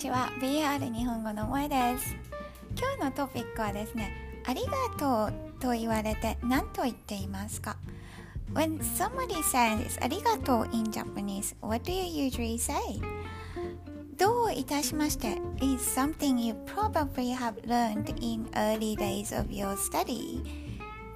[0.00, 2.16] ちは BR 日本語の萌です
[2.74, 4.10] 今日のトピックはですね
[4.46, 7.76] ありがとうと言われて何と言っていますか
[8.54, 12.74] When somebody says ありがとう in Japanese what do you usually say?
[14.16, 20.42] どういたしまして is something you probably have learned in early days of your study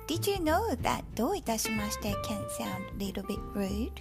[0.08, 3.92] Did you know that どういたしまして can sound a little bit rude?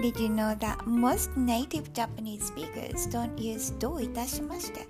[0.00, 4.86] Did you know that most native Japanese speakers don't use どういたしまして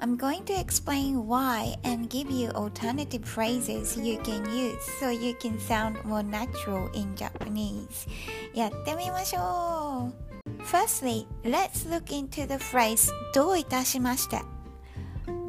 [0.00, 5.34] I'm going to explain why and give you alternative phrases you can use so you
[5.34, 8.08] can sound more natural in Japanese.
[8.54, 14.40] やってみましょう Firstly, let's look into the phrase どういたしまして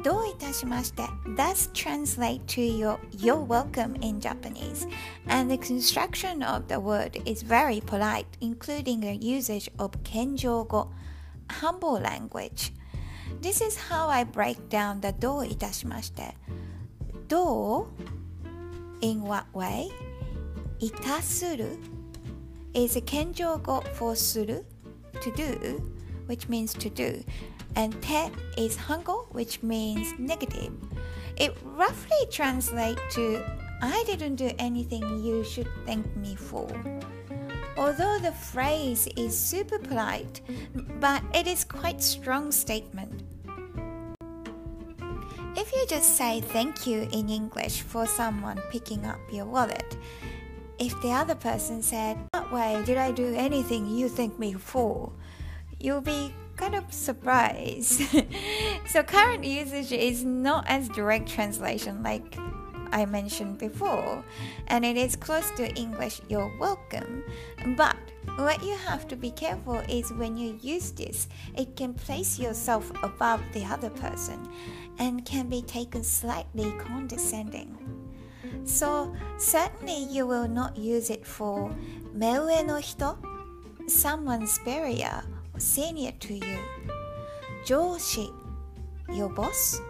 [0.02, 1.02] どういたしまして
[1.36, 4.88] Thus translate to your you're welcome in Japanese
[5.28, 10.88] and the construction of the word is very polite including a usage of 謙譲語
[11.48, 12.72] humble language
[13.40, 16.34] This is how I break down the どういたしまして
[17.28, 17.86] どう
[19.00, 19.88] in what way
[20.80, 21.78] いたする
[22.74, 24.64] is a 謙譲語 for する
[25.20, 25.80] to do
[26.26, 27.24] which means to do
[27.77, 30.73] and te is Hango, which means negative.
[31.37, 33.45] It roughly translates to
[33.81, 36.67] I didn't do anything you should thank me for.
[37.77, 40.41] Although the phrase is super polite,
[40.99, 43.21] but it is quite strong statement.
[45.55, 49.95] If you just say thank you in English for someone picking up your wallet,
[50.79, 55.11] if the other person said, What way did I do anything you thank me for?
[55.79, 58.02] You'll be kind of surprised.
[58.86, 62.36] so current usage is not as direct translation like
[62.92, 64.22] I mentioned before,
[64.68, 67.24] and it is close to English you're welcome.
[67.76, 67.96] But
[68.36, 72.92] what you have to be careful is when you use this, it can place yourself
[73.02, 74.46] above the other person
[74.98, 77.76] and can be taken slightly condescending.
[78.64, 81.74] So certainly you will not use it for
[82.14, 83.16] 目上の人
[83.88, 85.24] someone superior
[85.58, 86.58] senior to you
[87.64, 88.20] 上司
[89.08, 89.80] your boss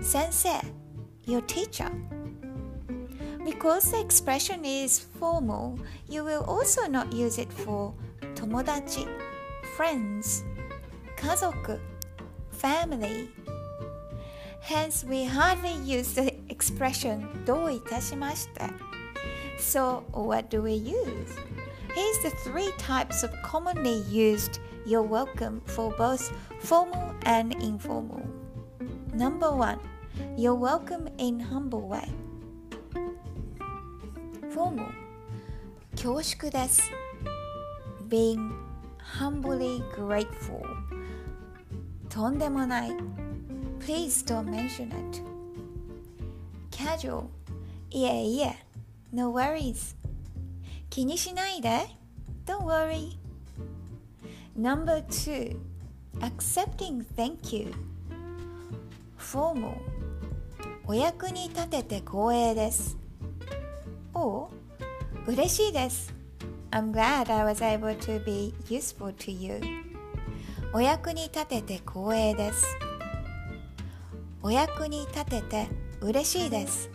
[0.00, 0.50] 先生
[1.24, 1.90] your teacher
[3.44, 5.78] because the expression is formal
[6.08, 7.92] you will also not use it for
[8.34, 9.06] 友達
[9.76, 10.42] friends
[11.16, 11.78] 家族
[12.52, 13.28] family
[14.60, 18.92] hence we hardly use the expression どういたしまして
[19.58, 21.36] so what do we use?
[21.96, 28.22] Here's the three types of commonly used you're welcome for both formal and informal.
[29.14, 29.78] Number one,
[30.36, 32.08] you're welcome in humble way.
[34.50, 34.90] Formal,
[35.96, 36.82] 恐縮です
[38.08, 38.52] being
[38.98, 40.66] humbly grateful.
[42.08, 42.90] とんでもない
[43.78, 45.22] please don't mention it.
[46.70, 47.26] Casual,
[47.90, 48.56] いえいえ
[49.12, 49.94] no worries.
[50.89, 51.69] 気にしないで
[52.45, 53.17] don't worry.
[54.57, 55.59] Number two,
[56.21, 57.73] accepting thank you.
[59.17, 59.75] Formal.
[60.87, 62.97] お役に立てて光栄です。
[64.13, 64.47] or
[65.27, 66.13] 嬉しいです。
[66.71, 69.59] I'm glad I was able to be useful to you.
[70.73, 72.65] お役に立てて光栄です。
[74.41, 75.67] お役に立てて
[76.01, 76.89] 嬉しいです。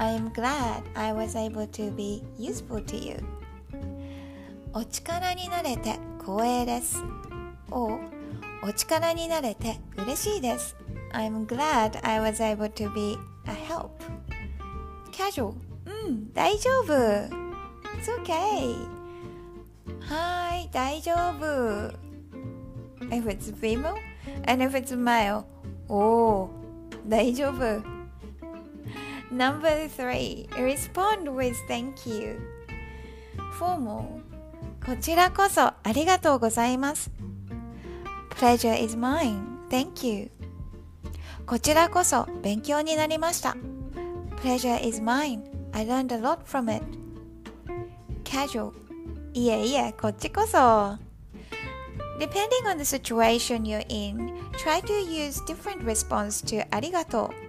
[0.00, 3.22] I'm glad I was able to be useful to you.
[4.72, 7.04] お力になれて光栄です。
[7.70, 8.00] お
[8.62, 10.74] お力になれて嬉しいです。
[11.12, 13.90] I'm glad I was able to be a help.
[15.12, 15.52] Casual.
[15.84, 16.94] うん、大丈夫。
[16.94, 18.74] It's okay.
[20.00, 21.92] はい、大丈夫。
[23.10, 23.96] If it's female
[24.46, 25.44] and if it's male,
[25.88, 26.50] おお、
[27.06, 27.99] 大丈夫。
[29.31, 32.39] Number three, respond with thank you.
[33.59, 34.21] Formal.
[34.85, 37.11] こちらこそありがとうございます。
[38.37, 39.41] Pleasure is mine.
[39.69, 40.31] Thank you.
[41.45, 43.55] こちらこそ勉強になりました。
[44.43, 45.41] Pleasure is mine.
[45.71, 46.85] I learned a lot from it.
[48.23, 48.71] Casual.
[49.33, 50.57] いえいえ、こっちこそ。
[52.17, 57.31] Depending on the situation you're in, try to use different response to ありがと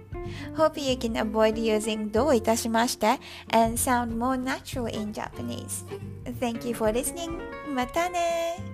[0.55, 3.19] Hope you can avoid using どういたしまして
[3.51, 5.85] and sound more natural in Japanese.
[6.39, 7.37] Thank you for listening.
[7.73, 8.70] またね